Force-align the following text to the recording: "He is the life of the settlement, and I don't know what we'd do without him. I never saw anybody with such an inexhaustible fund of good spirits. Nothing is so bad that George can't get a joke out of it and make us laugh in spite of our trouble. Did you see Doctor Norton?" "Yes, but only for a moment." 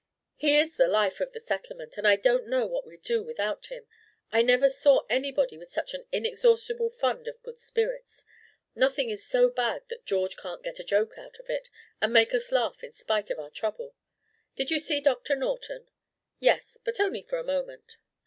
"He 0.35 0.57
is 0.57 0.77
the 0.77 0.87
life 0.87 1.19
of 1.21 1.31
the 1.31 1.39
settlement, 1.39 1.95
and 1.95 2.07
I 2.07 2.15
don't 2.15 2.47
know 2.47 2.65
what 2.65 2.87
we'd 2.87 3.03
do 3.03 3.21
without 3.21 3.67
him. 3.67 3.85
I 4.31 4.41
never 4.41 4.67
saw 4.67 5.05
anybody 5.11 5.59
with 5.59 5.69
such 5.69 5.93
an 5.93 6.07
inexhaustible 6.11 6.89
fund 6.89 7.27
of 7.27 7.39
good 7.43 7.59
spirits. 7.59 8.25
Nothing 8.73 9.11
is 9.11 9.23
so 9.23 9.47
bad 9.49 9.87
that 9.89 10.07
George 10.07 10.37
can't 10.37 10.63
get 10.63 10.79
a 10.79 10.83
joke 10.83 11.19
out 11.19 11.37
of 11.37 11.51
it 11.51 11.69
and 12.01 12.11
make 12.13 12.33
us 12.33 12.51
laugh 12.51 12.83
in 12.83 12.93
spite 12.93 13.29
of 13.29 13.37
our 13.37 13.51
trouble. 13.51 13.93
Did 14.55 14.71
you 14.71 14.79
see 14.79 15.01
Doctor 15.01 15.35
Norton?" 15.35 15.87
"Yes, 16.39 16.79
but 16.83 16.99
only 16.99 17.21
for 17.21 17.37
a 17.37 17.43
moment." 17.43 17.97